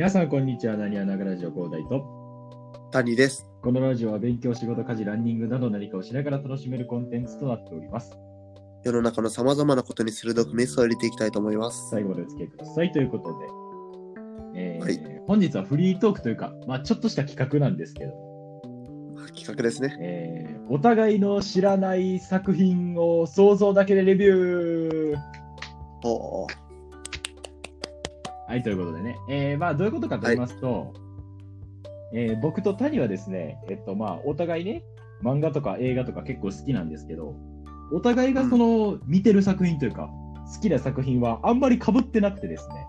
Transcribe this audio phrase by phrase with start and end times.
[0.00, 0.78] 皆さん、こんにちは。
[0.78, 2.88] なにわながラジオ広大と。
[2.90, 3.46] 谷です。
[3.60, 8.10] このラジオは勉強、仕事、家事、ランニングなど何かをしながら楽しめるコンテンツとなっております。
[8.82, 11.90] 世の中の様々なことに鋭くメスを入れていきたいと思います。
[11.90, 12.92] 最後までお付き合いください。
[12.92, 13.38] ということ
[14.54, 18.12] で、えーはい本日はフリートークというか、まあ、ちょっとした企画なんですけど、
[19.36, 19.98] 企画ですね。
[20.00, 25.16] えーお互いの知らない作品を想像だけでレビュー
[26.04, 26.69] おー
[28.50, 30.92] はい、ということでね、えーまあ、どういうことかと言いますと、
[32.12, 34.82] えー僕と谷はですね、えっと、まあ、お互いね、
[35.22, 37.36] 漫画とか映画とか結構好きなんですけど、
[37.92, 40.10] お互いがその、見てる作品というか、
[40.52, 42.88] 好きな作品はあんまり被ってなくてですね、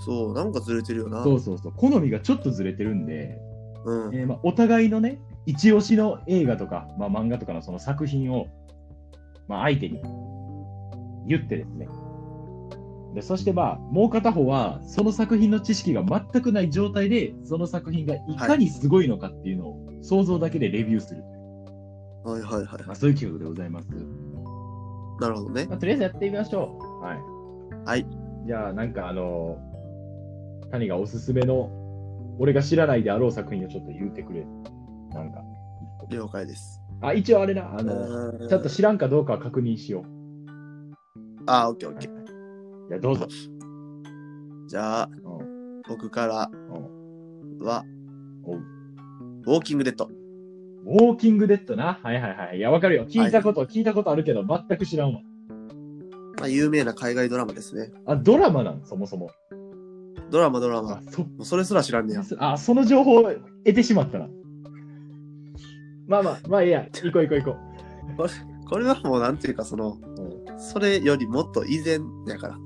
[0.00, 1.22] そう、なんかずれてるよな。
[1.22, 3.38] そうそうそう、好みがちょっとずれてるんで、
[3.84, 4.12] うん。
[4.12, 8.48] えーまあ、お互いのね、一押しの映画とか、まあ、漫画とかのその作品を、
[9.46, 10.02] まあ、相手に
[11.28, 11.86] 言ってですね。
[13.14, 21.22] でそしてまあ、もう片方は、その作品の知識が全くない状態で、その作品がいかにすごいのかっていうのを想像だけでレビューする。
[22.24, 22.82] はいはいはい。
[22.86, 23.88] まあ、そういう企画でございます。
[25.20, 25.66] なるほどね。
[25.66, 27.04] まあ、とりあえずやってみましょう。
[27.04, 27.18] はい。
[27.86, 28.06] はい。
[28.46, 29.58] じゃあ、なんかあの、
[30.72, 31.70] 谷がおすすめの、
[32.40, 34.44] 俺が知らないであろう作品をちょっと言うてくれ。
[35.10, 35.40] なんか。
[36.10, 36.80] 了解です。
[37.00, 40.04] あ、一応あれな、ああの、ちゃんと知らんかどうかは確認しよう。
[41.46, 42.13] あー、オッケーオッケー。
[42.88, 43.26] じゃあどうぞ。
[44.68, 47.84] じゃあ、うん僕からうんは、
[48.44, 50.08] おうウォーキングデッド。
[50.86, 51.98] ウォーキングデッドな？
[52.02, 52.58] はいはいはい。
[52.58, 53.06] いや、わかるよ。
[53.06, 55.20] 聞いたこと、聞いたことあるけど、全く知らんわ。
[56.38, 57.92] まあ、有名な海外ドラマですね。
[58.06, 58.82] あ、ドラマなん？
[58.84, 59.30] そもそも。
[60.30, 60.88] ドラマドラマ。
[60.88, 62.22] も、あそ、うそれすら知らんねや。
[62.38, 63.22] あ、その情報を
[63.64, 64.28] 得てしまったな。
[66.06, 66.86] まあまあ、まあいいや。
[67.02, 67.40] 行こう行こう
[68.16, 68.28] 行こ
[68.70, 70.00] これはもうなんていうか、その、う。
[70.58, 72.58] それよりもっと以前やから。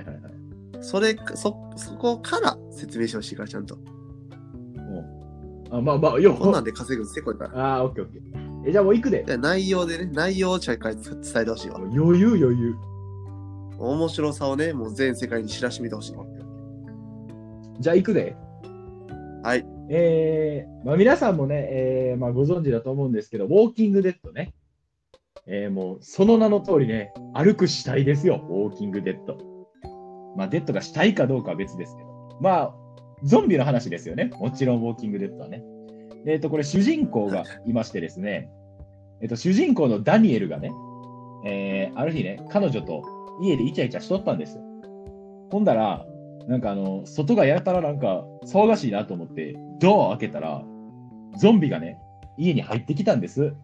[0.00, 0.06] うん。
[0.06, 0.84] はいはいはい。
[0.84, 3.78] それ、そ、そこから説明してほしいから、ちゃんと。
[5.72, 7.76] あ、まあまあ、よこんなんで稼ぐせこいから。
[7.76, 8.68] あー、オッケーオッケー。
[8.68, 9.22] え、じゃあもう行くで。
[9.22, 11.78] で内容でね、内容をちゃいかい伝えてほしいわ。
[11.78, 12.74] 余裕余裕。
[13.78, 16.16] 面白さをね、もう全世界に知らしめてほしい。
[17.80, 18.36] じゃあ行くで。
[19.42, 19.66] はい。
[19.88, 24.52] えー、まあ皆さんもね、えー、まあご存知だと思うんですけど、ウォーキングデッドね。
[25.46, 29.51] えー、もうその名の通りね、歩く死体ですよ、ウォーキングデッド。
[30.36, 32.12] まあデッドが死体かどうかは別ですけど。
[32.40, 32.74] まあ、
[33.22, 34.30] ゾンビの話ですよね。
[34.38, 35.62] もちろんウォーキングデッドはね。
[36.26, 38.50] えっ、と、これ主人公がいましてですね、
[39.20, 40.70] えっ、と、主人公のダニエルがね、
[41.44, 43.02] えー、ある日ね、彼女と
[43.42, 44.62] 家でイチャイチャしとったんですよ。
[45.50, 46.06] ほんだら、
[46.48, 50.62] なんかあの、外がやたらなんか騒がしいなと思って、ドアを開けたら、
[51.38, 51.98] ゾンビがね、
[52.36, 53.54] 家に入ってきたんです。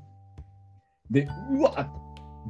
[1.11, 1.91] で、うわ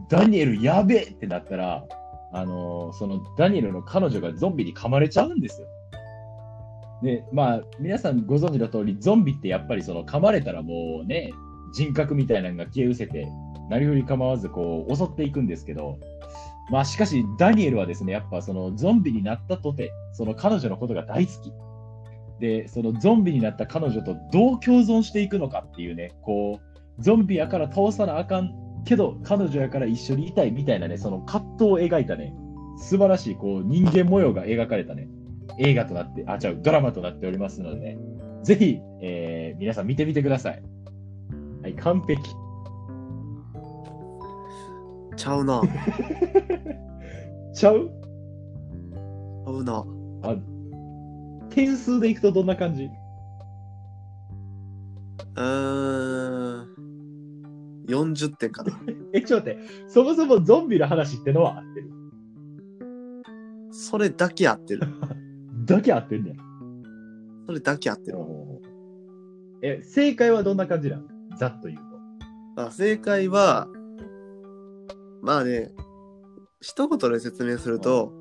[0.09, 1.85] ダニエルやべえってなったら、
[2.33, 5.67] あのそのダニエルの彼女がゾンビに噛まれちゃうんですよ。
[7.03, 11.33] で、まあ、皆さんご存知の通り、ゾンビってやっぱりその噛まれたらもうね、
[11.73, 13.29] 人格みたいなのが消え失せて、
[13.71, 15.99] なりふり構わずこう襲っていくんですけど、
[16.71, 21.53] まあしかしダニエルはですね、やっぱそのゾンビになったとて、その彼女のことが大好き。
[22.41, 28.53] で、そのゾンビになった彼女とどう共存していくのかっていうね、こう、ゾンビやから倒さなあかん
[28.89, 32.35] けど、彼女やから一緒にいたいみたいなね、その葛藤を描いたね、
[32.79, 35.09] 素晴らしいこう人間模様が描かれたね、
[35.59, 37.99] 映画となって、あ、違う、ドラマとなっておりますのでね、
[38.43, 40.63] ぜひ、えー皆さん見てみてください。
[41.63, 42.23] はい、完璧。
[45.17, 45.61] ちゃうな。
[47.53, 47.91] ちゃう？
[47.91, 49.85] ちゃうな。
[50.23, 50.37] あ、
[51.51, 52.89] 点数でいくとどんな感じ？
[55.35, 56.78] うーん。
[57.89, 58.79] 40点かな。
[59.13, 61.91] え、ちょっと待って、そもそもゾンビの話ってのは合ってる？
[63.71, 64.83] それだけ合ってる。
[65.65, 66.37] だけ合ってんだよ。
[67.47, 68.19] それだけ合ってる。
[69.63, 71.05] え、正解はどんな感じなの
[71.37, 71.81] ざっと言う
[72.57, 72.63] と。
[72.63, 73.69] あ正解は、
[75.23, 75.73] まあね、
[76.61, 78.13] 一言で説明すると、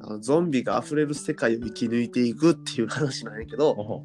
[0.00, 4.04] あのゾンビが溢れる世界を生き抜いていくっていう話なんやけど、お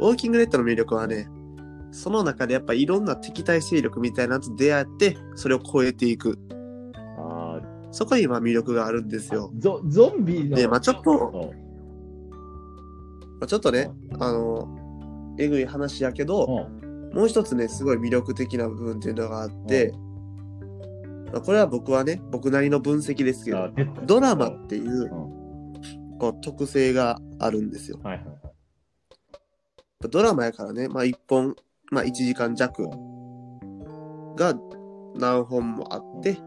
[0.00, 1.28] ウォーキングデッドの魅力はね、
[1.92, 6.38] その中でやっぱいろんな敵対勢力みたいなのと出会って、それを超えていく。
[7.18, 7.60] あ
[7.90, 9.52] そこに今魅力があるんですよ。
[9.54, 10.56] ーゾゾンビの。
[10.56, 11.52] で、まあちょっと、お
[13.38, 16.68] まあちょっとね、あの、えぐい話やけど、お
[17.14, 19.92] もう一つね、すごい魅力的な部分っていうのがあって、
[21.30, 23.68] まあこれは僕はね、僕なりの分析ですけど、
[24.06, 25.42] ドラマっていううん
[26.22, 27.98] こう特性があるんですよ。
[28.02, 28.38] はいはいはい。
[30.08, 31.56] ドラマやからね、まあ1本、
[31.92, 32.88] まあ1時間弱
[34.36, 34.54] が
[35.14, 36.40] 何本もあって、で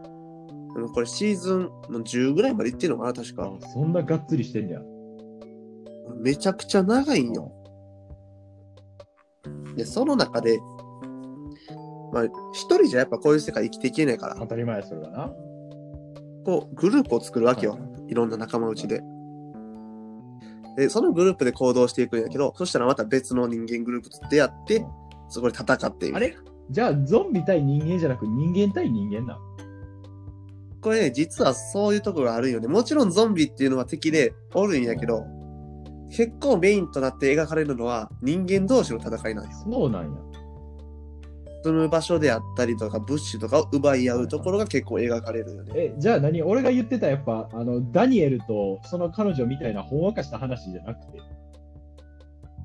[0.82, 1.60] もこれシーズン
[1.90, 3.44] の10ぐらいまでいってるのかな、確か。
[3.44, 4.84] あそんながっつりしてんじゃん。
[6.20, 7.50] めちゃくちゃ長いんよ。
[9.76, 10.58] で、その中で、
[12.12, 15.32] まあ、一人じゃやっぱこういう世界生きていけないから、当たり前それだな。
[16.44, 17.72] こう、グループを作るわけよ。
[17.72, 19.02] はいいろんな仲間内で。
[20.76, 24.86] で、そのグループで行動していくんやけど、そしたらまた別の人間グループと出会ってうん、
[25.28, 26.36] そこで戦ってあれ？
[26.70, 29.38] じゃあ、ゾンビ対人間じゃなく人間対人間な。
[30.80, 32.68] これね、実はそういうところがあるんよね。
[32.68, 35.24] もちろんゾンビっていうのは敵でおるんやけど、
[36.10, 39.50] 結構メインとなって描かれるのは人間同士の戦いなんよ。
[39.64, 40.08] そうなんや。
[41.64, 45.72] 住む場所であったりとか、物資とかを奪い合うところが結構描かれるよね。
[45.74, 46.40] え、じゃあ何？
[46.42, 51.20] 俺が言ってたやっぱ、あの、ダニエルとその彼女みたいなほんわかした話じゃなくて。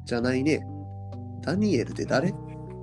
[0.06, 0.64] じゃないね。
[1.42, 2.32] ダニエルって誰？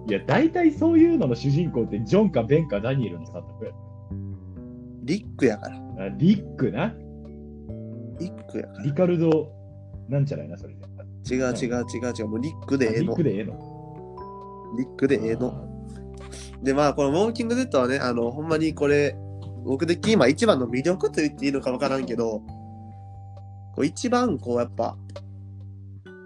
[0.07, 3.73] いや、大体そういうのの主人公ってジョンかベンかダニエルの3択や。
[5.03, 5.77] リックやから。
[5.77, 6.95] あリックな？
[8.19, 8.85] リックやから。
[8.85, 9.53] リカルド、
[10.09, 10.81] なんちゃらやな、それで。
[11.31, 12.29] 違う違う違う違う。
[12.29, 13.23] もうリックでええのリック。
[13.25, 13.55] でええの？
[14.79, 15.69] リックでええの。
[16.63, 19.17] で、まあ、このウォーキングデッドはね、あの、ほんまにこれ、
[19.65, 22.41] 僕的に今一番の魅力と言っていいのかわからんけど、
[23.75, 24.97] こう一番こうやっぱ、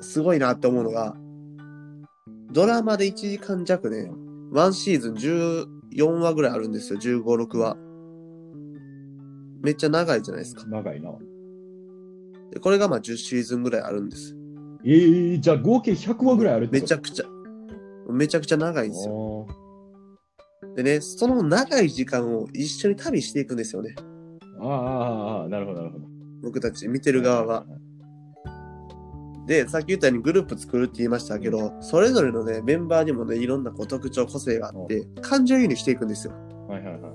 [0.00, 1.14] すごいなって思うのが、
[2.52, 4.10] ドラマで1時間弱ね、
[4.52, 7.76] ワンシーズン14話ぐらいあるんですよ、15、6話。
[9.62, 10.66] めっちゃ長いじゃないですか。
[10.66, 11.10] 長いな。
[12.50, 14.36] でこれがまあ10シーズンぐらいあるんです。
[14.84, 17.24] えー、じゃあ合計100話ぐらいあるってゃめちゃくちゃ、
[18.10, 19.46] めちゃくちゃ長いんですよ。
[20.76, 23.94] でね、その長い時間を一緒に旅していくんですよね。
[24.60, 26.06] あーあなるほど、なるほど。
[26.42, 27.64] 僕たち見てる側は。
[29.46, 36.34] で、さっき言ったようにグループ作るって言いましたけど、それぞれのね、メンバーにもね、いろんなこう特徴、個性があって、感情移入していくんですよ。
[36.68, 37.12] はいはいはい。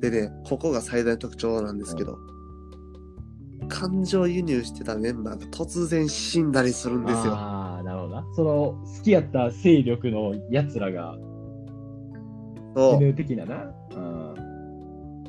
[0.00, 2.18] でね、ここが最大の特徴なんですけど、
[3.68, 7.32] 感情移入してたメンバーが突然死んだりするんですよ。
[7.34, 8.26] ああ、なるほどな。
[8.34, 11.16] その、好きやった勢力のやつらが
[12.76, 13.74] そう死ぬ的なな。
[13.96, 14.26] うん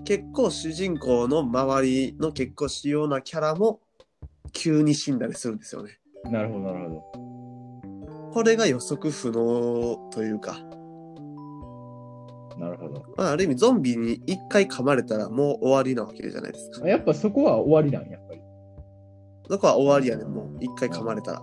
[0.03, 3.81] 結構主人公の周りの結構主要なキャラも
[4.68, 5.98] 急に死んだりするんですよね。
[6.30, 10.60] なるほど、なるほこれが予測不能というか、
[12.52, 12.58] ど。
[12.58, 13.06] なるほど。
[13.16, 16.81] まあ、ある意味ゾンビに一回噛まれたらもう終わりなわけじゃないですか。
[16.84, 18.42] あやっぱそこは終わりなんや、やっぱり。
[19.50, 21.42] そこは終わりやねんもう一回噛まれたら。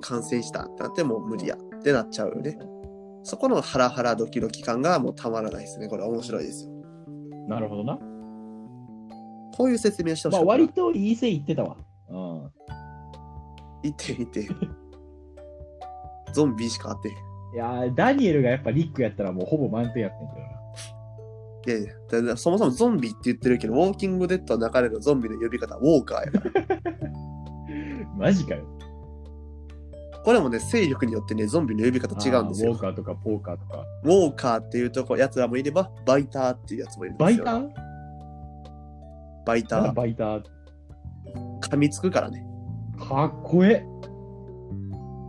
[0.00, 2.58] 感染したってなってもう無理やってなっちゃうよね。
[3.24, 5.88] そこのハラハラドキドキ感がもうたまらないですね。
[5.88, 6.70] これ面白いですよ。
[7.48, 7.98] なるほどな。
[9.56, 10.44] こういう説明してほしまあ。
[10.44, 11.76] 割といい線いってたわ。
[12.08, 12.52] うん。
[13.82, 14.48] いていて。
[16.32, 17.14] ゾンビしかあってへん。
[17.54, 20.46] いやーダニエルがやっぱリックやったらもうほぼ満点やってんけどな。
[21.66, 27.10] いやいやそもそもゾンビって言ってるけど、ウォーキングデッドの中でのゾンビの呼び方はウォーカーやから。
[28.16, 28.64] マジかよ。
[30.24, 32.80] これもね、勢力によってね、ゾンビの呼び方違うんですよウォー。
[32.80, 33.84] カーとかポーカーとか。
[34.04, 37.44] ウォーカーっていうとこやつらもいれば、バイターっていうやつもいるんですよ。
[37.44, 37.70] バイター？
[39.46, 39.92] バイター。
[39.94, 40.55] バイター
[41.68, 42.46] 噛みつくからね。
[42.98, 43.84] かっこえ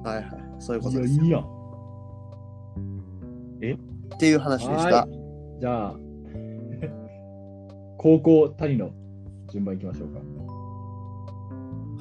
[0.04, 0.26] はいはい。
[0.60, 0.94] そういうこえ。
[0.94, 1.24] いや、とですよ。
[1.24, 1.42] いいやん。
[4.16, 5.08] っていう話でしたは。
[5.08, 5.10] い。
[5.60, 5.96] じゃあ、
[7.98, 8.92] 高校谷の
[9.52, 10.20] 順番いきましょうか。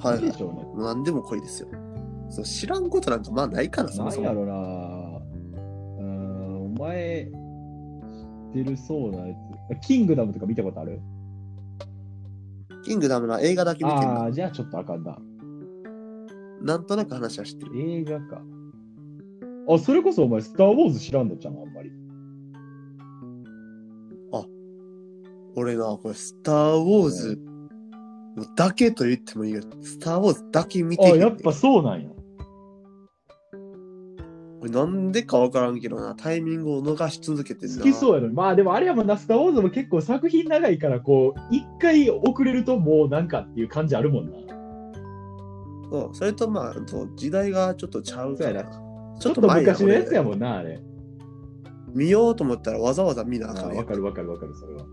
[0.09, 0.67] はい、はい何でしょうね。
[0.77, 1.69] 何でも濃いですよ。
[2.29, 4.11] そう知らんことなんかまあないから、そも。
[4.11, 7.31] なんやろなうーん、お前、知
[8.61, 9.35] ってるそうなや
[9.81, 9.87] つ。
[9.87, 11.01] キングダムとか見たことある？
[12.87, 14.33] キングダムの映画だけ見てるああ、の。
[14.33, 15.19] じゃあちょっとあかんな。
[16.63, 17.73] なんとなく話は知ってる。
[17.81, 18.43] 映画か。
[19.69, 21.91] あ、それこそお前、スター・ウォーズ知らんのじゃん、あんまり。
[25.59, 27.41] 俺な、これ、スター・ウォーズ
[28.57, 29.63] だけと言ってもいいよ。
[29.81, 32.11] スター・ウォーズだけ見てあ、やっぱそうなんや。
[34.71, 37.77] なんでかわからんけどな、タイミングを逃し続けてんな。
[37.77, 38.35] 好きそうやのに。
[38.35, 44.33] まあでもあれやもんな、スター・ウォーズも結構作品長いから、こう、一回遅れるともうなんかっていう感じあるもんな。
[45.91, 46.75] そうそれとまあ、
[47.17, 48.65] 時代がちょっとちゃうから。
[49.19, 50.39] ちちょっと昔のやつやもん。
[50.39, 50.81] な、あれ。
[51.95, 54.85] 見ようと思ったらわざわざ見なああかんわかるわかるわかる、それは。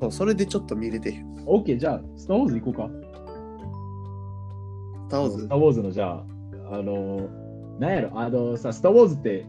[0.00, 1.44] そうそれでちょっと見れてへん。
[1.46, 2.90] オッケー、じゃあ、スター・ウォーズ行こうか。
[5.08, 6.24] スター・ウォーズスター・ウォーズのじゃあ、
[6.72, 7.28] あのー、
[7.80, 9.46] なんやろ、あのさ、スター・ウォーズって、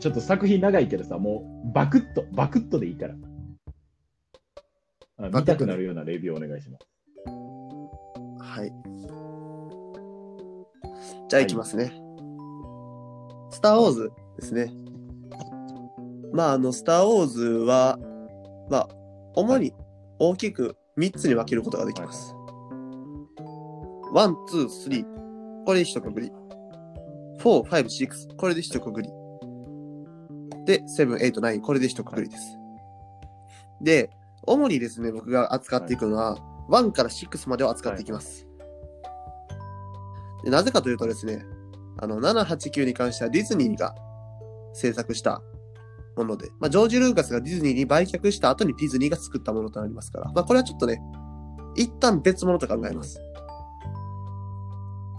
[0.00, 3.14] ちょっと作品長いけどさ、もう、バクッと、バクッとでいいから。
[5.18, 6.86] あ見たくなるようなレビューお願いします。
[8.40, 8.72] はい。
[11.28, 11.92] じゃあ行きますね。
[13.50, 14.72] スター・ウォーズですね。
[16.32, 17.98] まあ、あの、スター・ウォーズは、
[18.70, 18.88] まあ、
[19.34, 19.74] 主に
[20.18, 22.34] 大きく3つに分けることができます。
[24.14, 25.64] one、two、three。
[25.66, 26.32] これ一括り。
[27.42, 28.28] フォー、ファイブ、シックス。
[28.36, 29.08] これで一括り。
[30.64, 31.60] で、 seven、eight、nine。
[31.60, 32.56] これで一括りです。
[33.80, 34.10] で、
[34.46, 38.46] 主にですね、僕が扱っていくのは、1から6までを扱っていきます。
[40.44, 41.44] でなぜかというとですね、
[41.98, 43.92] あの、7、8、9に関してはディズニーが
[44.72, 45.42] 制作した
[46.16, 51.02] もので、まあ、ジョージ・ルーカスがディズニーに売却した後にディズニーが作ったものとなりますから、まあ、これはちょっとね、
[51.74, 53.20] 一旦別物と考えます。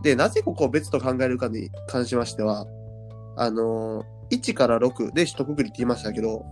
[0.03, 2.67] で、なぜここを別と考えるかに関しましては、
[3.35, 6.45] あのー1から6で一括りって言いましたけど、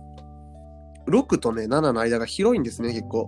[1.08, 3.26] 6とね、7の間が広いんですね、結構。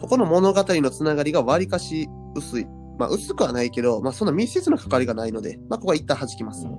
[0.00, 2.66] ここの物語のつながりが割かし薄い。
[2.98, 6.64] まあ、薄くはないけど、まあ、そんな密接な関わりがないので、まあ、ここは一旦弾きます。
[6.64, 6.78] だか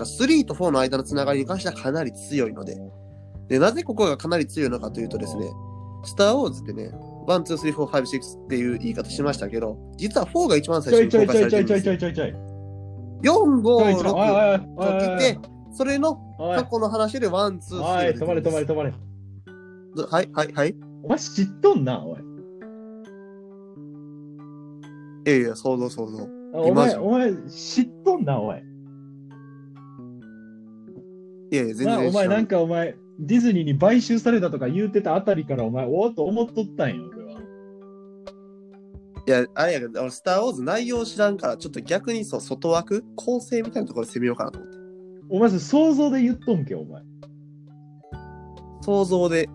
[0.04, 2.76] 3と4の間のつながりに関してはかなり強いので。
[3.48, 5.48] で、なぜここがかなり強いのかというとですね、
[6.04, 6.90] スター・ウォーズってね、
[7.26, 11.96] 1、2、3、4、5、6っていう言い方しましたけど、実は4が一番最初に公ちょいちょいちょい開されてるんですよ。
[11.96, 12.46] ちょいちょいちょいちょい。
[13.22, 14.30] 4、ちょい5、ちょいおいおい6おい
[14.76, 15.38] おいと来て、
[15.72, 18.90] それの過去の話で1、2、3おい、止まれ止まれ止まれ。
[18.90, 18.96] れ。
[20.04, 20.74] はい、はい、はい。
[21.02, 22.20] お前知っとんな、おい。
[25.26, 26.28] いやいや、想像想像。
[26.54, 28.62] お前、お前知っとんな、おい。
[31.50, 37.40] いやいや、全なお前なんかお前、ディズニーに買収されたとか言うてたあたりからお前、おおっと思っとったんよ、俺は。
[39.26, 44.78] いや、あれやけど、俺スター・ウォーズ内容知らんから、ちょっと逆にそう、外枠構成みたいなところで攻めようかなと思って。
[45.28, 47.02] お前想像で言っとんけ、お前。
[48.82, 49.48] 想像で、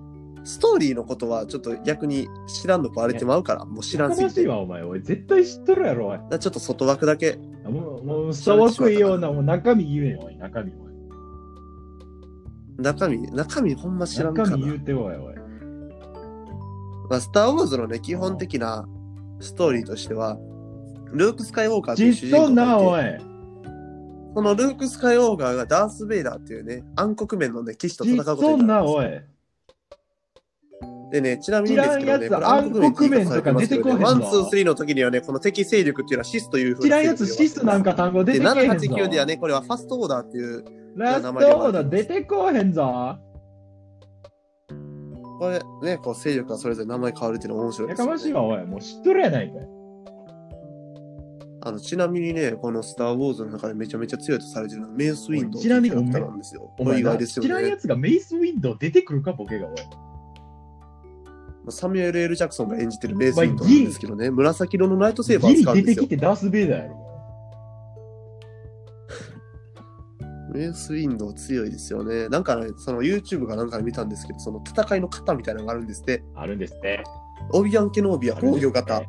[0.43, 4.33] ストーリーのことはちょっと逆に知らんのバレてまうから、もう知らんすぎて。
[4.33, 4.83] しいわ、お前。
[4.83, 6.19] おい、絶対知っとるやろ、おい。
[6.29, 7.37] らちょっと外枠だけ。
[7.63, 10.90] もう、もう、スタワーいいような、もう中身言えよ、おい、中身、おい。
[12.77, 14.49] 中身、中身ほんま知らんかな。
[14.51, 15.35] 中身言うて、おい、おい。
[17.09, 18.87] まあ、スター・ウォーズのね、基本的な
[19.39, 20.37] ストーリーとしては、
[21.11, 23.31] ルーク・スカイウォーカーという主知っとんな、人公がいておい。
[24.33, 29.31] このルーク・スカイウォーカーがダース・ベイダーっていうね、暗黒面のね、騎士と知戦うことっとんな、になるんですおい。
[31.11, 38.85] でね、ちなみにですけどね、知らんやつこれ暗黒面とか出てこへんぞワン、ツー、スリーの時にはね、この敵勢力っていうのはシスというふう知らんやつ、シスなんか単語出で、てけへんぞ。
[38.87, 40.63] 789ではね、これはファストオーダーっていう、
[40.95, 43.17] ラストオーダー出てこうへんぞ。
[45.39, 48.05] これね、こう勢力がそれぞれ名前変わるっていうのが面白いやです。
[48.05, 48.65] かましいわ、おい。
[48.65, 49.67] もう知っとるやないかい。
[51.63, 56.71] あの、ちなみにね、このスター・ウォーズの中でめちゃめちゃ強いとされてるのはメイス・ウィンドウっていうちなみにキャラクターなんですよ。
[56.77, 57.49] お前なこれ意外ですよね。
[57.49, 59.75] 知らんやつがメイス・ウィンドウ出てくるか、ボケが、おい。
[61.69, 66.09] サミュエル・エル・ジャクソンが演じてるメイス・ウィンドウなんですけどね、紫色のライトセーバーギリ使うんですよ出てき。
[66.09, 67.00] てダース・ベイダーやろ。
[70.53, 72.27] メイス・ウィンドウ強いですよね。
[72.29, 76.23] なんかね、その YouTube かなんかで見たんですけど、その戦いの型みたいなのがあるんですって。
[76.35, 77.03] あるんですって。
[77.53, 79.03] オビアン・ケノービア防御あ型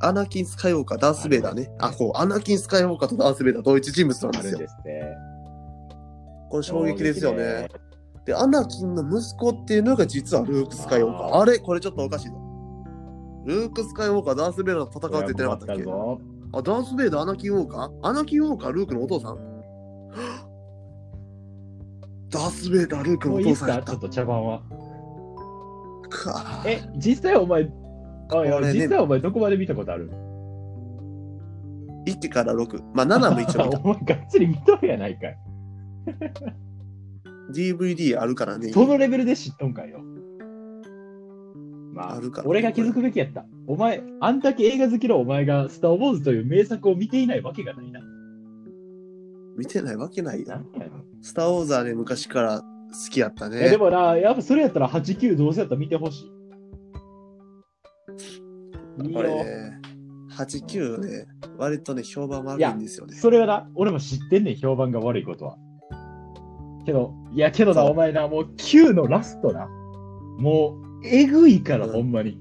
[0.00, 1.70] アナキン・スカイウォーカー、ダース・ベイダーね。
[1.78, 4.68] あ、こう、アナキン・スカイウォーカーとダース・ベイダー同一人物なんですよあるんで。
[4.68, 5.16] すって。
[6.50, 7.68] これ衝撃ですよね。
[8.24, 11.26] で、アナキンの息子っていうのが実はルーク・スカイウォーカー。
[11.28, 11.58] ああれ？
[11.58, 12.34] これちょっとおかしいぞ。
[13.46, 15.82] ルーク・スカイウォーカー、ダース・ベイダーと戦うって言ってなかったっけ？
[15.82, 17.90] あ、ダース・ベイダー、アナキン・ウォーカー？
[18.02, 19.38] アナキン・ウォーカー、ルークのお父さん？
[22.30, 23.92] ダース・ベイダー、ルークのお父さんやったか？
[23.92, 24.00] ちょっ。
[24.02, 24.62] と茶番は。
[26.66, 27.68] え、実際お前、
[28.30, 30.10] あいやね実際お前どこまで見たことある
[32.06, 32.82] ？1から6。
[32.94, 33.80] まあ、7も一応見た。
[33.84, 35.38] お前がっつり見とるやないかい。
[37.54, 38.70] DVD あるからね。
[38.70, 40.00] そのレベルで知っとんかいよ。
[41.94, 43.44] まああるから俺が気づくべきやった。
[43.66, 48.00] お前、あんだけ映画好きのお前がスター・ウォーズという名作を見ていないわけがないな。
[49.58, 50.46] 見てないわけないよ。
[51.20, 52.64] スター・ウォーズはね、昔から好
[53.10, 53.76] きやったいやでね。
[53.76, 56.22] もな、やっぱそれやったら8、9どうせやったら見てほし
[59.00, 59.04] い。
[59.04, 59.16] いいよ。
[59.18, 59.80] これね、
[60.30, 61.26] 8、9ね、
[61.58, 63.16] 割とね、評判悪いんですよね。
[63.16, 65.56] それはな、俺も知ってんねん、評判が悪いことは。
[66.86, 69.68] けど、いやけどな、そうお前な、もう9のラストな。
[70.38, 72.40] もう、えぐいから、うんほんまに。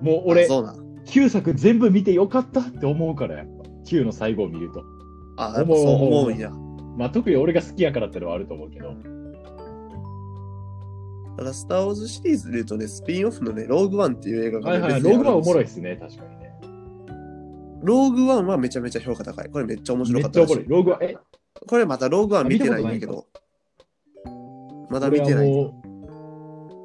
[0.00, 0.76] もう俺あ、そうなん。
[1.04, 3.68] 9作全部見てよかったって思うから、やっぱ。
[3.84, 4.82] 9の最後を見ると。
[5.38, 6.50] あ、やっぱそう思うんや。
[6.96, 8.88] まあ、特に俺が好きやからってのはあると思うけど。
[8.88, 8.94] だ
[11.36, 16.48] から、スター・ウォーズシリーズで言うとね、スピンオフのね、ローグワンっていう映画が、ね、はいはい、別ローグワンおもろいっすね、確かにね。
[17.82, 19.48] ローグワンはめちゃめちゃ評価高い。
[19.48, 20.68] これめっちゃ面白めかったっちゃおもろい。
[20.68, 21.16] ローグワン、え、
[21.68, 23.26] これまたローグワン見てないんだけど。
[24.90, 25.72] まだ見てない。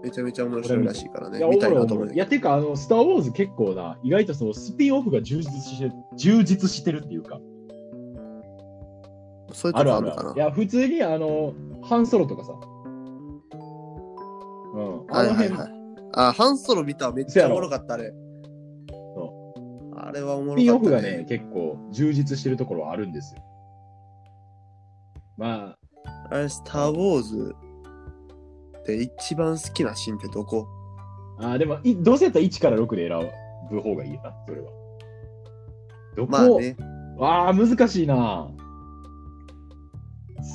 [0.04, 1.38] めちゃめちゃ面白いらしいからね。
[1.38, 7.40] ういや、見たいないと思ういや、てか、あの、スター・ウォーズ結構な、意外とそのスピンオフが充実して、充実してるっていうか。
[9.54, 10.36] そういうとあるあるこあるのかな？
[10.36, 12.54] いや、普通にあの、ハンソロとかさ。
[14.74, 15.06] うん。
[15.10, 15.72] あの辺、はいはいはい。
[16.16, 17.12] あ、ハンソロ見た。
[17.12, 18.12] めっちゃおもろかった、あれ。
[18.90, 19.54] そ
[19.96, 23.42] あれはおもろかった、スピンオフがね、結構充実してるところはあるんですよ。
[25.38, 25.76] ま
[26.30, 27.56] あれ、スター・ウォーズ
[28.86, 30.68] で一番好きなシーンってどこ？
[31.40, 33.32] あ、でもい、どうせやったら1から6で選
[33.72, 34.68] ぶ方がいいよな、それは。
[36.16, 36.76] どこ、まあね。
[37.18, 38.52] わあ、難しいな。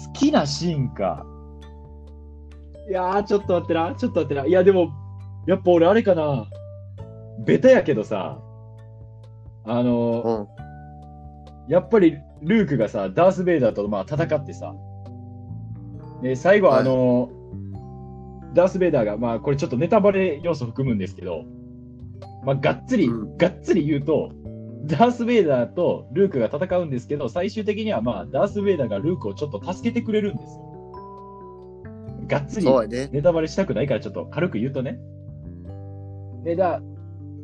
[0.06, 1.24] 好きなシーンか。
[2.88, 4.46] いやー、ちょっと待ってな、ちょっと待ってな。
[4.46, 4.90] いや、でも、
[5.46, 6.46] やっぱ俺あれかな。
[7.44, 8.38] ベタやけどさ、
[9.64, 10.48] あの
[11.68, 11.72] うん。
[11.72, 14.74] やっぱりルークがさ、ダース・ベイダーとまあ戦ってさ、
[16.22, 17.30] で最後はいあの、
[18.54, 21.44] ダース・ベイダーが、まあこれちょっとネタバレ要素含むんですけど、
[22.44, 24.32] まあがっつり、うんがっつり言うと、
[24.84, 30.64] ダース・ベイダーとルークが戦うんですけど、最終的にはまあダース・ベイダーがルークをちょっと助けてくれるんですよ。
[32.28, 32.66] がっつり。
[33.12, 34.98] ネタバレしたくないからちょっと軽く言うとね。
[36.44, 36.80] で、だ、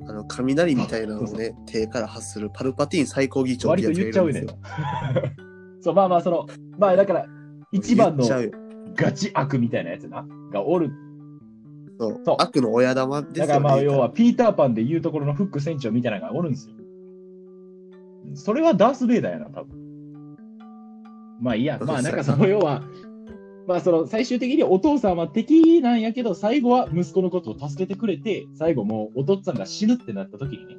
[0.07, 4.47] あの、雷みたいなのをね、手から発するパルパティーン最高議長割と言っちゃうね。
[5.81, 6.47] そう、まあまあその、
[6.79, 7.27] まあだから、
[7.73, 8.25] 一番の。
[8.95, 10.91] ガチ悪みたいなやつな、がおる。
[11.99, 13.47] そうそう悪の親玉ですよね。
[13.47, 16.74] だからまあ要はピーターパンで言うところのフック船長みたいなのがおるんですよ。
[18.35, 20.37] それはダース・ベイダーやな、多分。
[21.41, 22.83] まあいいや、まあなんかその要は、
[23.67, 30.77] まあその最終的にお父さんは敵なんやけど、最後は息子のことを助けてくれて、最後もうお父っつぁんが死ぬってなった時にね、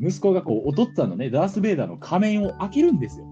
[0.00, 3.26] 息子がこうお父っつぁんのね、ダース・ベイダーの仮面を開けるんですよ。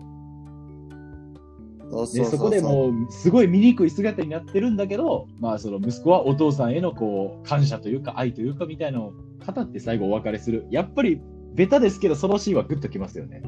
[2.14, 9.12] でそこでもうすごい醜い姿になってるんだけど、まあ、その息子はお父さんへのこう感謝というか愛というかみたいなのを
[9.46, 11.20] 語って最後お別れするやっぱり
[11.54, 13.42] ベタですけどそのシーンはグッときますよね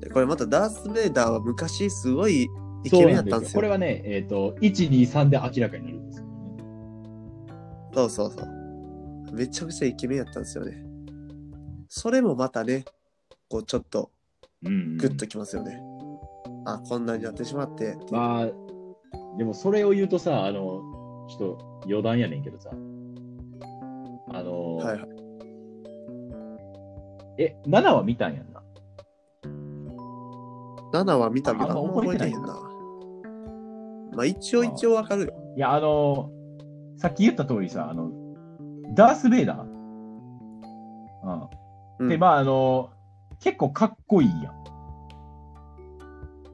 [0.00, 2.48] でこれまたダース・ベイダーは昔すごい
[2.84, 3.54] イケメンやったんですよ。
[3.54, 6.32] これはね、えっと123で明らかになるんですよ、ね、
[7.94, 9.32] そうそうそう。
[9.32, 10.84] めちゃくちゃイケメンやったんですよね。
[11.88, 12.84] それもまたね、
[13.48, 14.10] こうちょっと
[14.64, 15.80] うんうんグッときますよね。
[16.66, 17.96] あ、こんなになってしまって。
[18.10, 18.46] まあ
[19.38, 20.60] でもそれを言うとさあの
[21.28, 25.11] ちょっと余談やねんけどさあの、はいはい。
[27.38, 28.62] え7は見たんやんな
[30.92, 32.48] 7は見たけど、あんま覚えてないんな。
[34.14, 35.32] まあ一応一応わかるよ。
[35.56, 36.30] いやあの
[36.98, 38.10] さっき言った通りさあの
[38.94, 41.48] ダース・ベイダー、うん
[41.98, 42.90] うんで、まあ、あの、
[43.40, 44.50] 結構かっこいいや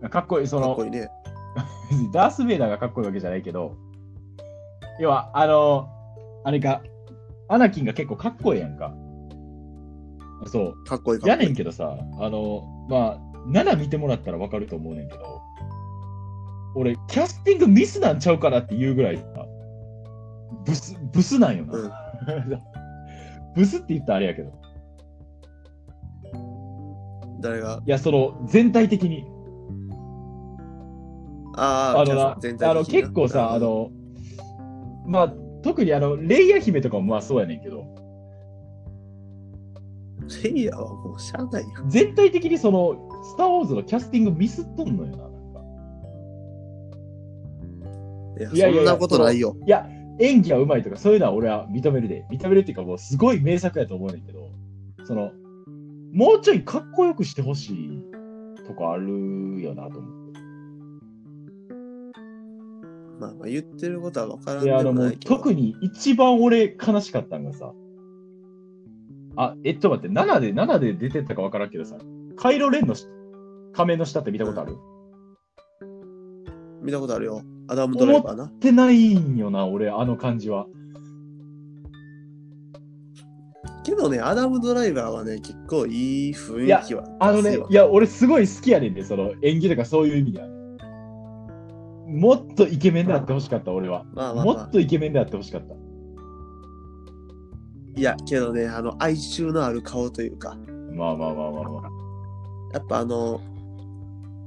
[0.08, 0.10] ん。
[0.10, 1.08] かっこいい、そのかっこ、いいね。
[2.12, 3.72] ダース・ベイダーがかっこいいわけじゃないけど、
[5.00, 5.88] 要は、あの、
[6.44, 6.82] あれか、
[7.48, 8.92] アナキンが結構かっこいいやんか。
[10.46, 10.84] そう。
[10.84, 15.40] かっこいいやねんけどさ、あの、まあ、7見てもらったらわかると思うねんけど、
[16.74, 19.24] 俺、キャスティングミスなんちゃうかなっていうぐらいさ、
[20.64, 21.78] ブス、ブスなんよな。
[21.78, 21.90] うん
[23.54, 24.52] ブスって言ったらあれやけど。
[27.40, 27.82] 誰が？
[27.84, 29.24] いや、その、全体的に。
[31.56, 33.90] ああ、あのな、全体あの的にな結構さ、あ、の、
[35.06, 37.84] まあ、特にあの、レイヤ姫とかもまあそうやねんけど、
[40.44, 41.70] レイヤーはもうしゃあないよ。
[41.88, 45.60] 全体的にその、スター・ウォーズのキャスティングミスっとんのよな、なんか。
[48.38, 49.56] いや、いやいやいやそんなことないよ。
[49.66, 49.88] いや、
[50.20, 52.24] 演技はうまいとか、そういうのは俺は認めるで。
[52.30, 54.50] 認めるっていうか、もうすごい名作やと思うねんけど、
[55.04, 55.32] その、
[56.12, 58.02] もうちょいかっこよくしてほしい
[58.66, 60.18] とこあるよなと思って。
[63.20, 65.36] まあまあ言ってることは分からんいや、あのもうでもないけど。
[65.36, 67.72] 特に一番俺悲しかったのがさ、
[69.38, 71.96] あ、えっと待って、7で、7で出てたか分からんけどさ、
[72.36, 73.06] カイロレンのし
[73.72, 74.76] 仮面の下って見たことある、
[76.82, 77.42] 見たことあるよ。
[77.68, 78.44] アダム・ドライバーな。
[78.46, 80.66] ってないんよな、俺、あの感じは。
[83.84, 90.54] けどね、アダム・ドライバーはね、結構いい雰囲気はあのねいや、俺すごい好きやねんで、その演技とかそういう意味ではね。
[92.08, 94.04] もっとイケメンであってほしかった、俺は。
[94.14, 95.74] まあまあ、もまあっとイケメンであってほしかった。
[97.98, 100.56] いや、けどね、あの、哀愁のある顔というか、
[100.92, 101.90] まあまあまあまあまあ。
[102.72, 103.40] やっぱあの、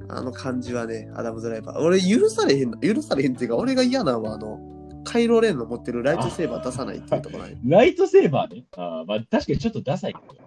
[0.08, 1.78] あの感じはね、アダム・ドライバー。
[1.80, 4.58] 俺、許されへんの、許されへんっていうか、俺が嫌なのは、あの、
[5.04, 7.58] カイロレンの持ってるライトセーバー出さないっていうところない。
[7.64, 8.64] ライトセーバーね？
[8.76, 10.42] あーまあ確かにちょっとダサいけど。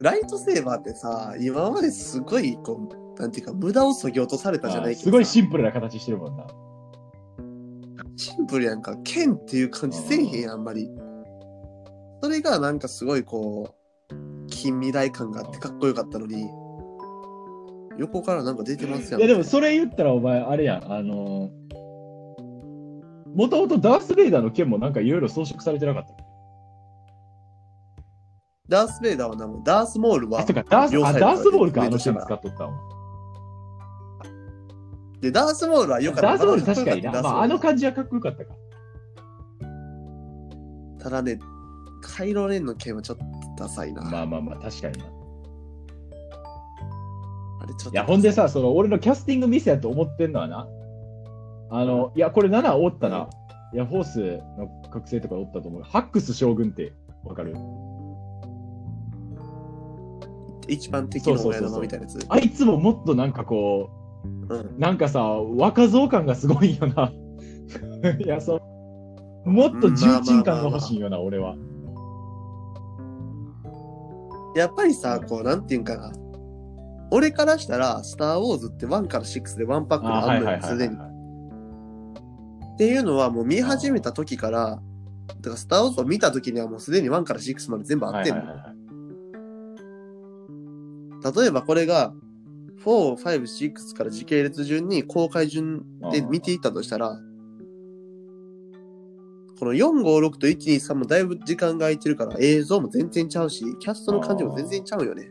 [0.00, 6.46] ライトセーバーってさ、今まですごい、こう、なんていうか、無駄をそぎ落とされたじゃないけどすごいシンプルな形してるもんな。
[8.16, 10.88] シンプルやんか、剣っていう感じせえへんやん、あんまり。
[12.22, 13.74] それがなんかすごいこ
[14.10, 16.48] う、近未来感があってかっこよかったのに、
[17.98, 19.20] 横からなんか出てますやん。
[19.20, 21.50] いやでもそれ言ったらお前あれやん、あの
[23.34, 26.14] もともとダース・ベイダーの剣もなんかいろいろ装飾されてなかった。
[28.68, 32.78] ダース・ベイダーはダース・モールはあ、そうか、ダース、あ、ダースボールか、上あの使っとったんは。
[35.20, 36.28] で、ダース・モールはよかった。
[36.28, 37.20] ダースボール確かにな。
[37.20, 38.54] まあ、あの感じはかっこよかったか。
[41.00, 41.40] ただね、
[42.02, 43.24] カイロレンの剣はちょっと
[43.56, 44.02] ダサいな。
[44.02, 45.04] まあまあまあ、確かにな。
[47.62, 50.66] あれちょっといや、ほんでさ、その、俺のキャスティングミスやと思ってんのはな。
[51.70, 53.28] あの、いや、これ7おったな。
[53.72, 55.82] いや、フォースの覚醒とかおったと思う。
[55.82, 56.92] ハックス将軍って
[57.24, 57.54] わかる？
[60.68, 62.18] 一番敵の親玉みたいなやつ。
[62.28, 63.90] あいつももっとなんかこ
[64.24, 64.60] うん。
[64.60, 67.10] う、なんかさ、若造感がすごいよな。
[68.22, 68.56] いや、そ
[69.44, 69.50] う。
[69.50, 71.56] もっと重鎮感が欲しいよな、俺は。
[74.54, 76.12] やっぱりさ、こう、なんていうんかな。
[77.10, 80.96] 俺からしたら、スター・ウォーズって1から6でワンパックあがあるのよ、すでに。
[80.96, 81.08] はい。
[82.74, 84.80] っていうのはもう見始めた時から、
[85.26, 88.40] だからスター・ウォーズを見た時にはもうすでに1から6まで全部あってんの。
[88.40, 88.82] はいはいはいはい
[91.22, 92.12] 例えばこれが、
[92.84, 97.16] 4、5、6から時系列順に公開順で見ていったとしたら、
[99.62, 105.30] この4、5、6と1、2、3もだいぶ時間が空いてるから映像も全然ちゃうし、キャストの感じも全然ちゃうよね。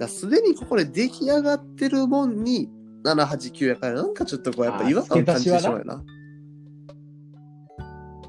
[0.00, 2.70] だすでにここで出来上がってるもんに
[3.04, 6.02] 7、8、9やからなんかちょっとこうやっぱ違和感を感じてしまうよな。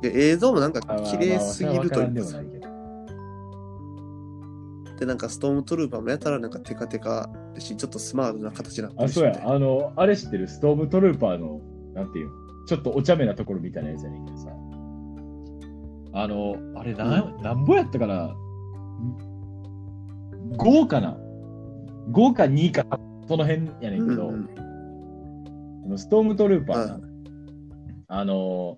[0.01, 2.13] で映像もなんか綺麗すぎるというか
[4.99, 9.41] でもなんかストームトルーパーもやたらなんかテカテカだし、ちょっとスマートな形になってあ、るし、そうや。
[9.45, 10.49] あの、あれ知ってる？
[10.49, 11.61] ストームトルーパーの、
[11.93, 12.46] なんていうの？
[12.67, 14.49] ちょっとお茶目なところみたいなやつやねんけどさ。
[16.13, 18.35] あの、あれ、なん、なんぼやったかな
[20.57, 21.17] ?5 かな
[22.11, 22.85] ?5 か2か、
[23.27, 27.01] その辺やねんけど、うんうんストームトルーパーな、はい
[28.09, 28.77] あの、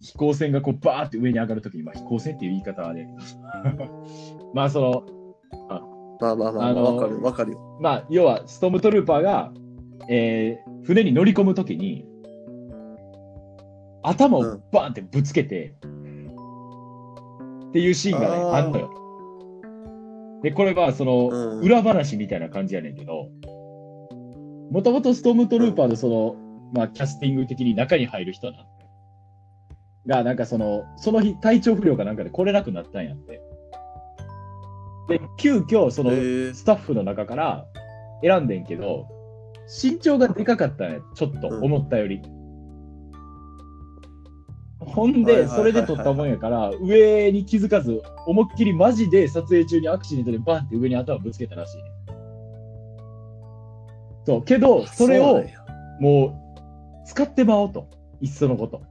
[0.00, 3.12] 飛行船がこうバーって上に上がるときに、まあ飛行船っていう言い方はあれやけ
[3.84, 4.04] ど
[4.54, 5.04] まあその、
[6.18, 7.78] まあまあまあ、あのーわかるわかるよ。
[7.82, 9.52] まあ、要は、ストームトルーパーが、
[10.08, 12.07] えー船に乗り込むときに、
[14.02, 15.74] 頭をうんバーンってぶつけて、
[17.68, 18.90] っていうシーンがね、あんのよ。
[20.42, 23.28] で、これは、その、うん裏話みたいな感じやねんけど、
[24.70, 26.36] もともとストームトルーパーのその、
[26.72, 28.66] まあ、キャスティング的に中に入る人な。
[30.06, 33.40] が、なんかその、その日、体調不良かなんかで来れなくなったんやって。
[35.08, 37.66] で、急遽、その、スタッフの中から
[38.22, 39.06] 選んでんけど、
[39.82, 42.22] 身長がでかかったね、ちょっと、うん思ったより。
[44.80, 51.82] ほんで、それで撮ったもんやから、上に気づかず、思いっきりマジで撮影中にアクシデントでバンって上に頭ぶつけたらしいね。
[54.24, 55.42] そう、けど、それを
[56.00, 57.88] もう、使ってまおうと。
[58.20, 58.82] いっそのこと。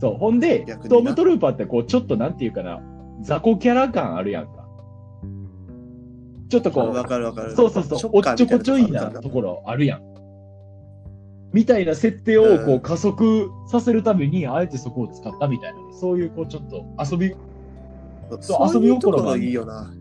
[0.00, 2.80] そう、ほんで、トームトルーパーってこう、ちょっとなんていうかな、
[3.22, 4.66] 雑魚キャラ感あるやんか。
[6.48, 7.54] ちょっとこう、わかるわかる。
[7.54, 10.13] そうそうそう、おっちょこちょいなところあるやん。
[11.54, 17.32] みたいな設定をこううん加速させるために、あえてそこを使ったみたいなね、そういうこうちょっと遊び、
[18.40, 19.94] そう遊び心がいいよな。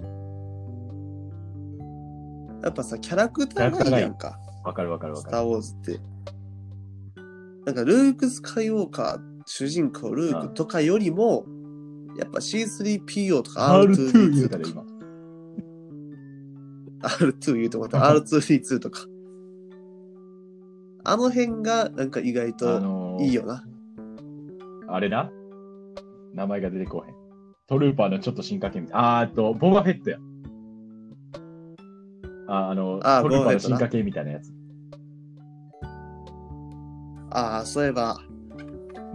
[2.63, 4.39] やっぱさ、キャラクターがいいやんか。
[4.65, 5.99] わかるわかるわスター・ウォーズって。
[7.65, 11.45] なんか、ルーク・スカイウォーカー、主人公ルークとかよりも、
[12.17, 14.83] やっぱ C3PO とか R2 言 R2D2 うたらとか、
[17.01, 17.07] 今。
[17.09, 19.05] R2 言うと思った R2D2 とか。
[21.05, 23.63] あの辺がなんか意外あとのーいいよな。
[24.87, 25.29] あれな？
[26.33, 27.15] 名前が出てこへん。
[27.67, 29.19] トルーパーのちょっと進化系みたいな。
[29.19, 30.17] あーあと、ボバフェットや。
[32.47, 34.51] ああの、あートルーパーの進化系みたいなやつ。
[37.31, 38.17] ああ、そういえば、あ、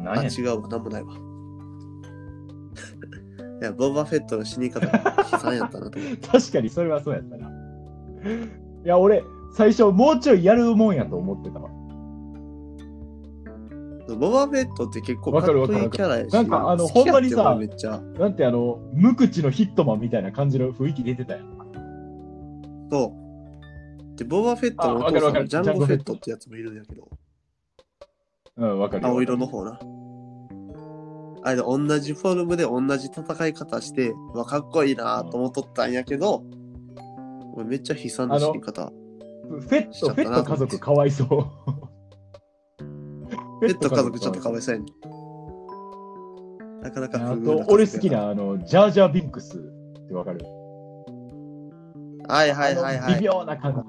[0.00, 1.12] 何や違うわ、なんもないわ。
[3.60, 6.16] いや、ボバフェットの死に方が悲惨やったなと思って。
[6.28, 7.48] 確かにそれはそうやったな。
[7.48, 7.52] い
[8.84, 9.22] や、俺、
[9.54, 11.70] 最初もうちょいやるもんやと思ってたわ。
[14.16, 16.32] ボバフェットって結構かわっこいいキャラやし。
[16.32, 18.00] なんかあのほんまにさ俺めっちゃ。
[18.00, 22.88] なんてあの、無口のヒットマンみたいな感じの雰囲気出てたやん。
[22.90, 24.16] そう。
[24.16, 27.08] で、ボバフェットのおあわかるわかる父さんジャンゴフェットってやつもいるんやけど、
[28.56, 29.08] うん、わかるよ。
[29.10, 29.78] 青色の方な。
[31.44, 36.42] あれで同じフォルムで同じ戦い方して、わ、かっこいいなと思っとったんやけど、
[37.54, 38.90] 俺めっちゃ悲惨な死に方。
[39.48, 41.87] フェット、フェット家族かわいそう。
[43.60, 44.86] ペット家族ちょっとかわいそうやね
[46.82, 49.60] なかなかあと、俺好きな、あの、ジャージャービンクスっ
[50.08, 50.44] てわかる？
[52.28, 53.14] はいはいはいはい。
[53.16, 53.84] 微妙な感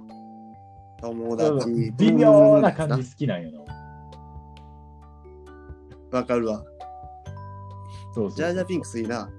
[1.02, 1.44] 友じ。
[1.44, 1.92] 達。
[1.98, 3.52] 微妙な感じ好きなんよ
[6.12, 6.18] な。
[6.20, 6.64] わかるわ。
[8.16, 8.38] そうそう。
[8.38, 9.30] ジャージャーピンクスいいな。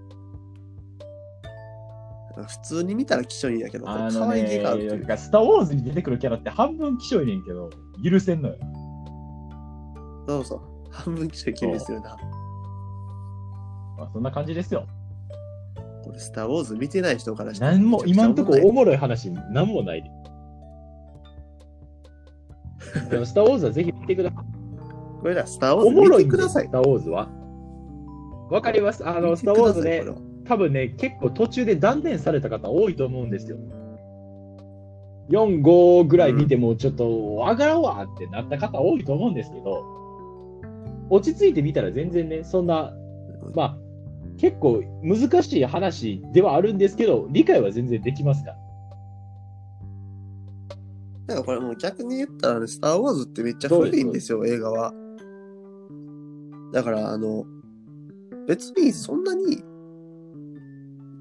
[2.36, 7.68] 普通に見たら気色いんやけど、あ可愛げがあるというなんかスター・ウォーズに出てくるキャラって半分気性いねんけど、
[8.02, 8.54] 許せんのよ。
[10.30, 10.60] そうそう。
[10.92, 12.16] 半分気色いけるするな。
[13.98, 14.86] まあ、そんな感じですよ。
[16.04, 20.10] これ、スター・ウォーズ見てない人からしたらなんも、今んとこおもろい話、なんもないで。
[23.10, 24.44] でも、スター・ウォーズはぜひ見てください。
[25.20, 26.70] これら、スター・ウォーおズ見てくださいス。
[26.70, 27.28] ター・ウォーズは。
[28.50, 29.06] わかります。
[29.06, 30.04] あの、スター・ウォーズね、
[30.46, 33.56] 多分ね、結構途中で断念された方多いと思うんですよ。
[35.30, 39.84] 4、5ぐらい見てもちょっとわからんわってなった方多いと思うんですけど、
[41.10, 42.94] 落ち着いてみたら全然ね、そんな、
[43.54, 43.76] まあ、
[44.38, 48.56] 結構難しい話ではあるんですけど、理解は全然できますから。
[51.26, 54.92] なんかこれもう逆に言ったらね、スター・ウォーズってめっちゃ古いんですよ、映画は。
[56.72, 57.44] だから、あの、
[58.48, 59.62] 別にそんなに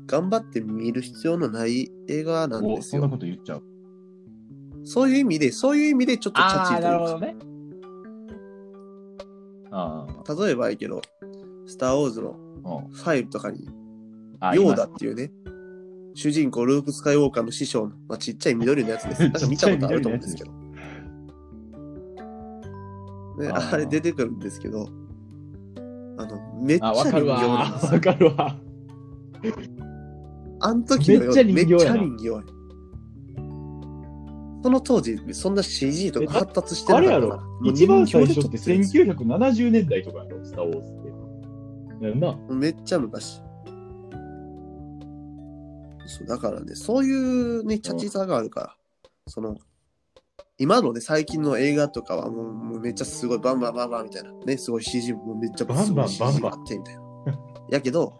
[0.08, 3.08] 頑張って見る必要のない映画なんですよ。
[3.10, 3.64] こと言っちゃう。
[4.84, 7.36] そういう意味で、そういう意味でちょっとチャチーというか、なるほどね。
[7.40, 7.59] あ
[9.72, 11.02] 例えばやけど、
[11.66, 13.68] スター・ウォーズのあ、うん5とかに、
[14.40, 14.56] あ。
[14.56, 15.32] ヨーダっていうね、
[16.16, 19.22] 主人公ルーク・スカイウォーカーの師匠の、まあ、ちっちゃい緑のやつです。
[19.24, 20.52] なんか見たことあると思うんですけど。
[23.40, 24.90] ね、あれ出てくるんですけど、
[26.18, 27.26] あの、めっちゃ人形。
[27.26, 28.60] なんですよわかるわ。
[30.62, 31.56] あの時のめっちゃ人
[32.18, 32.44] 形や
[34.62, 37.48] その当時、そんな CG とか発達してあれやなかったから。
[37.48, 37.50] ろ？
[37.62, 42.16] もう一番最初って人形で撮るんですよ1970年代とかやろ、スター・ウォーズって。
[42.20, 42.38] な。
[42.50, 43.42] めっちゃ昔。
[46.08, 48.76] そう、だからね、そういうね、チャチさがあるから、
[49.28, 49.58] その、
[50.58, 54.32] 今のね、最近の映画とかはもうもうめっちゃすごいバンバンバンバンみたいな。
[54.46, 57.04] ね、すごい CG もめっちゃバンバンバンバンってみたいな。
[57.70, 58.18] やけど、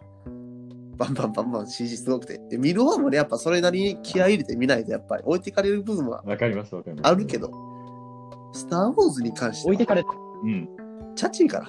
[1.00, 2.38] バンバンバンバン CG すごくて。
[2.50, 7.10] で見る方もね、やっぱそれなりに気合い入れて見ないとやっぱり置いてかれる部分はわかります、わかります。
[7.10, 7.38] あるけ。
[7.38, 7.50] ど、
[8.52, 10.10] スター・ウォーズに関しては、置いてかれた。
[10.44, 10.68] うん。
[11.16, 11.68] チャチいから、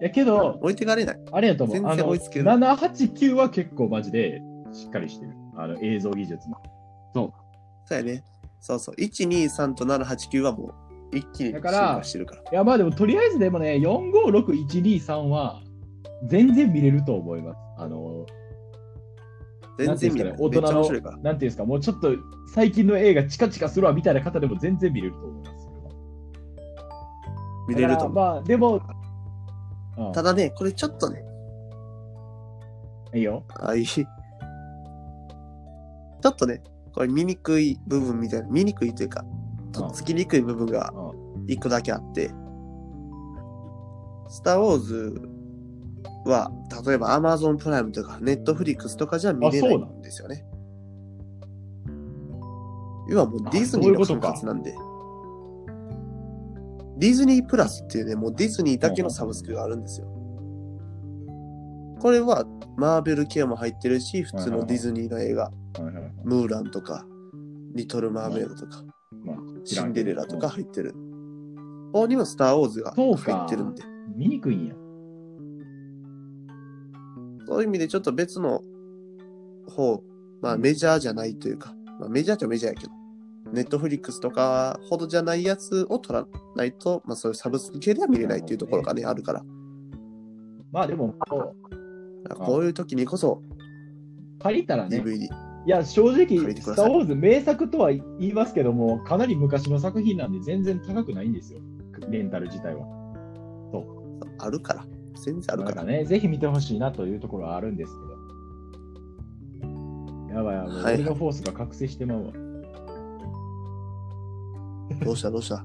[0.00, 1.20] やけど、置いてかれない。
[1.30, 1.76] あれやと思う。
[1.76, 4.42] 全然あの、追いつける7、8、9は結構マジで
[4.72, 5.32] しっかりしてる。
[5.56, 6.56] あの、映像技術も。
[7.14, 7.32] そ
[7.90, 8.24] うやね。
[8.60, 8.94] そうそう。
[8.96, 10.74] 1、2、3と7、8、9はも
[11.12, 12.42] う一気に進だから化してるから。
[12.42, 15.62] いや、まあでも、とりあえずでもね、4、5、6、1、2、3は、
[16.26, 17.58] 全然見れると思います。
[17.78, 18.26] あの、
[19.78, 20.38] 全然見れない。
[20.40, 21.10] なんていうんですかね、大人。
[21.10, 22.10] の、なんていうんですか、もうちょっと
[22.52, 25.68] 最近の映画チカチカするわみたいな方でも全然見れると思います。
[27.68, 31.24] 見れるとまあ、でも、うんただね、これちょっとね、
[33.14, 33.42] いいよ。
[33.48, 33.84] ああいい。
[33.84, 36.62] ちょっとね、
[36.94, 39.24] これ見にくい部分みたいな、見にくいというか、
[39.72, 42.30] とっつきにくい部分がうん一個だけあって、
[44.28, 45.27] スター・ウォーズ
[46.24, 46.50] は、
[46.86, 50.44] 例えば Amazon プライムとか Netflix とかじゃ見れないんですよね。
[53.08, 54.74] 要はもうあディズニーの管轄なんで。
[56.98, 60.08] ディズニープラスっていうね、もうディズニーだけのサブスクがあるんですよ。
[62.00, 62.44] これは
[62.76, 65.50] マーベル系も入ってるし、普通のディズニーの映画、
[66.24, 67.06] ムーランとか、
[67.74, 68.82] リトル・マーメイドとか、
[69.24, 70.92] まあシンデレラとか入ってる。
[71.92, 73.82] ここにもスター・ウォーズが入ってるんで、
[74.14, 74.74] 見にくいんや。
[77.48, 78.62] そういう意味でちょっと別の
[79.66, 80.02] 方、
[80.42, 82.92] まあメジャーじゃないというか、まあメジャーっちゃメジャーやけど、
[83.52, 89.42] ネットフリックスとかほどじゃないやつを取らないと、まあそういうサブスク系では見れないっていうところがね、あるから。
[90.70, 91.54] まあでも、こ
[92.38, 95.24] こういう時にこそう借りたらね、DVD。
[95.24, 95.28] い
[95.70, 101.60] や、正直、スター・ウォーズ名作とは言いますけども、かなり昔の作品なんで全然高くないんですよ。
[102.10, 102.86] レンタル自体は。
[104.38, 104.97] あるから。
[105.24, 105.70] 全然あるか。
[105.70, 107.92] ららね、ぜひ見てほしいなというところはあるんです
[109.60, 110.36] けど。
[110.36, 112.32] やばいやばい、はい俺のフォースが覚醒してまうわ。
[115.04, 115.30] どうした？
[115.30, 115.64] どうした？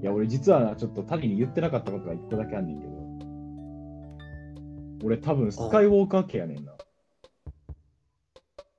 [0.00, 2.92] いや、俺実はなちょっと谷に言ってなかったことが一個だけあんねんけど。
[5.04, 6.72] 俺多分スカイウォーカー系やねんな。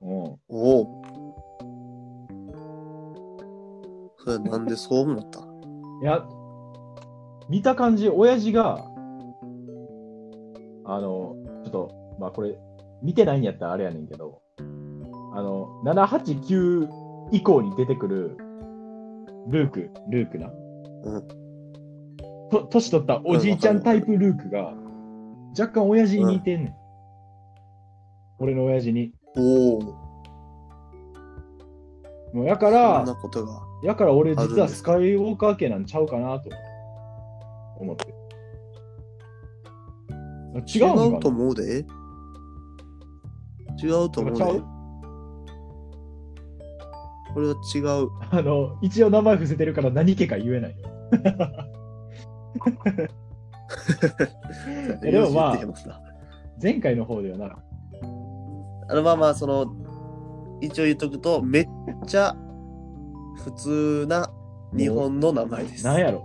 [0.02, 0.08] うん。
[0.08, 1.04] おお。
[4.18, 5.40] それなんでそう思った？
[6.02, 6.26] いや、
[7.48, 8.84] 見た感じ、親父が、
[10.86, 12.58] あの、ちょっと、まあこれ、
[13.02, 16.88] 見てないんやったらあれやねんけど、あの、789
[17.32, 18.36] 以降に出てくる、
[19.48, 20.48] ルーク、ルークな。
[20.48, 21.28] うん。
[22.50, 24.72] と、年取ったおじいちゃんタイプルークが、
[25.58, 26.74] 若干親父に似てんねん。
[28.38, 29.12] 俺の親父に。
[29.36, 29.80] おお。
[32.32, 33.62] もうやからな、ことが。
[33.82, 36.73] やから俺実はスカイウォーカー系なんちゃうかなと思って。
[40.66, 41.16] 違うのかな？
[41.16, 41.84] 違うと思うで。
[43.82, 44.54] 違うと思うちゃう？
[44.54, 44.62] ね。
[47.34, 48.08] これは違う。
[48.30, 50.76] あの、一応名前伏せてるから何家か言えないよ。
[55.02, 55.58] え でもまあ
[56.62, 57.58] 前回の方ではな、
[58.88, 59.74] あのまあまあ、その、
[60.60, 61.68] 一応言っとくと、めっ
[62.06, 62.36] ちゃ
[63.44, 64.30] 普通な
[64.76, 65.84] 日本の名前です。
[65.84, 66.24] なんやろ。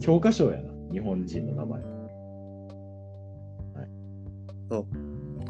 [0.00, 1.82] 教科書やな、日本人の名前。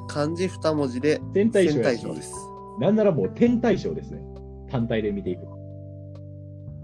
[0.08, 1.78] 漢字二文字で、天体賞
[2.14, 2.32] です。
[2.80, 4.20] なんならもう天体賞ですね。
[4.70, 5.42] 単体で見ていく。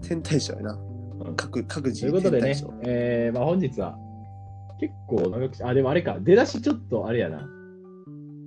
[0.01, 0.73] 天体賞やな。
[0.73, 3.97] うん各、各自ということでねえーまあ、本日は
[4.79, 7.47] 結構長くし、あ、でもあれか、出だしちょっとあれやな。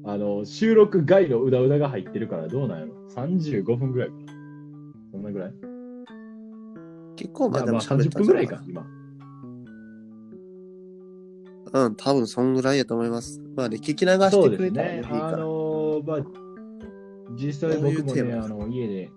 [0.04, 4.32] あの、収録外のうだうだが入ってるからどうなんやろ ?35 分ぐらいかな。
[5.12, 5.52] そんなぐらい？
[7.16, 8.86] 結構まあじゃあまあでも喋っ30たんじゃない分ぐらいか、今。
[11.72, 13.40] うん、多分そんぐらいやと思います。
[13.56, 15.08] まあね、聞き流してくれたらねいいね。
[15.08, 15.36] あから。
[15.38, 16.18] のーまあ、
[17.36, 19.10] 実際僕もどういうテーね、マあの、家で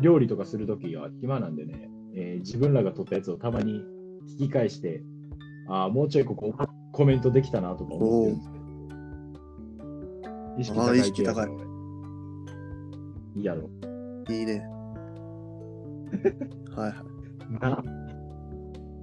[0.00, 3.82] 料理とかするときは暇なんでね、えー自分らが撮ったやつをたまに
[4.36, 5.02] 聞き返して、
[5.68, 6.52] ああ、もうちょいここ
[6.92, 8.48] コメントできたなとか思ってるんです
[10.72, 10.84] けど。
[10.84, 11.48] あ意識高い
[13.36, 13.70] いいやろ。
[14.28, 14.66] いいね。
[16.76, 17.52] はいはい。
[17.60, 17.82] な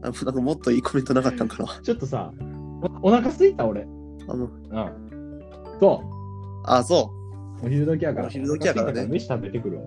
[0.02, 1.80] あなんかもっといいコメントなかったんかな。
[1.82, 2.32] ちょっとさ、
[3.02, 3.86] おお腹すいた俺。
[4.28, 5.42] あの、うん。
[5.80, 6.02] そ。
[6.66, 7.12] あ、そ
[7.62, 8.28] うお昼時やから。
[8.28, 9.84] お昼時やからねお腹空いた飯食べてくるわ。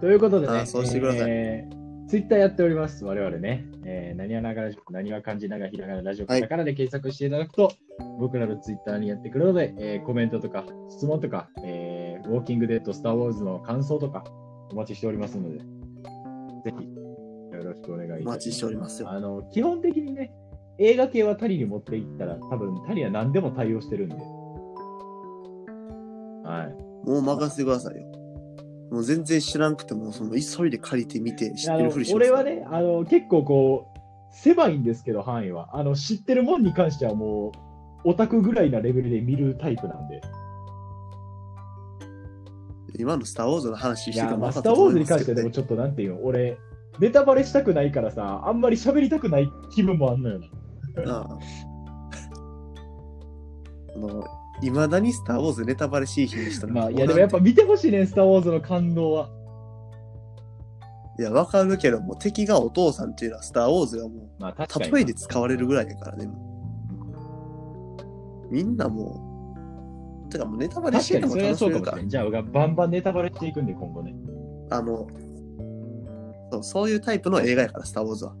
[0.00, 1.68] ということでね、あそうしてくださいえ
[2.08, 3.66] ツイッターやっております、我々ね。
[3.84, 7.72] えー、何はながら、何は漢字ながひらがなラジオカタカナで検索していただくと、
[8.20, 14.24] 僕らのツイッターにやってくるので、えーコメントとか質問とか、えーウォーキングデッド、スター・ウォーズの感想とか
[14.70, 16.88] お待ちしておりますので、ぜひ
[17.56, 18.28] よろしくお願いいたします。
[18.28, 19.10] お待ちしておりますよ。
[19.10, 20.32] あの、基本的にね、
[20.78, 24.16] 映画系はタリに持っていったら、多分タリは何でも対応してるんで。
[26.44, 27.08] はい。
[27.08, 28.06] もう任せてくださいよ。
[28.90, 33.98] もう全然知らんくても、その急いで借りてみて知ってるふりします俺はね、あの、結構こう、
[34.30, 35.76] 狭いんですけど、範囲は。
[35.76, 37.52] あの、知ってるもんに関してはも
[38.04, 40.20] う、オタクぐらいなレベルで見るタイプなんで。
[42.98, 46.58] 今のスター・ウォーズの話しててもまあ、スター・ウォーズに関してはでもちょっとなんていうの、俺、
[46.98, 50.40] ネタバレしたくないからさ、あんまり喋りたくない気分もあんのよ
[51.04, 51.28] な。
[53.94, 54.24] あの、
[54.62, 59.28] いまだにスター・ウォーズネタバレしい日にしたら、まあ、いや、でもやっぱ見てほしいね、スター・ウォーズの感動は。
[61.18, 66.28] いや、わかるけど、もう敵がお父さんっていうのはスター・ウォーズがもまあ、例えで使われるぐらいやからね。
[68.50, 72.08] みんなもう、てかもうネタバレしてるのも楽しめるからそれはそうかもしれん。
[72.10, 74.14] じゃあ、バンバンネタバレしていくんで、今後ね。
[74.70, 75.06] あの、
[76.50, 78.34] そうそういうタイプの映画やから、スター・ウォーズは。
[78.34, 78.38] ね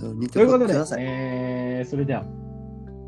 [0.00, 1.04] そう見てということでくださ、い。
[1.04, 2.24] えー、それでは、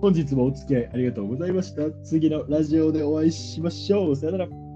[0.01, 1.91] 本日もお付き合いありがとうございました。
[2.05, 4.17] 次のラジオでお会いしましょう。
[4.17, 4.68] さよなら。